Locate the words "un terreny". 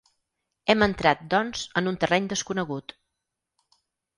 1.91-2.31